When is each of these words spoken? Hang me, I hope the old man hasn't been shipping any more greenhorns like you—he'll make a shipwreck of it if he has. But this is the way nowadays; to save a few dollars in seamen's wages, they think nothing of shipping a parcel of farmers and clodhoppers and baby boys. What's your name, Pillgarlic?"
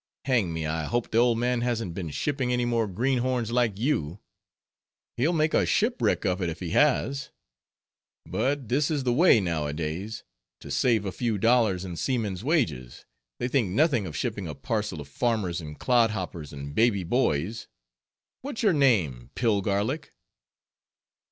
Hang 0.25 0.51
me, 0.51 0.65
I 0.65 0.85
hope 0.85 1.11
the 1.11 1.19
old 1.19 1.37
man 1.37 1.61
hasn't 1.61 1.93
been 1.93 2.09
shipping 2.09 2.51
any 2.51 2.65
more 2.65 2.87
greenhorns 2.87 3.51
like 3.51 3.77
you—he'll 3.77 4.17
make 5.31 5.53
a 5.53 5.63
shipwreck 5.63 6.25
of 6.25 6.41
it 6.41 6.49
if 6.49 6.59
he 6.59 6.71
has. 6.71 7.29
But 8.25 8.67
this 8.67 8.89
is 8.89 9.03
the 9.03 9.13
way 9.13 9.39
nowadays; 9.39 10.23
to 10.61 10.71
save 10.71 11.05
a 11.05 11.11
few 11.11 11.37
dollars 11.37 11.85
in 11.85 11.97
seamen's 11.97 12.43
wages, 12.43 13.05
they 13.37 13.47
think 13.47 13.69
nothing 13.69 14.07
of 14.07 14.17
shipping 14.17 14.47
a 14.47 14.55
parcel 14.55 15.01
of 15.01 15.07
farmers 15.07 15.61
and 15.61 15.77
clodhoppers 15.79 16.51
and 16.51 16.73
baby 16.73 17.03
boys. 17.03 17.67
What's 18.41 18.63
your 18.63 18.73
name, 18.73 19.29
Pillgarlic?" 19.35 20.13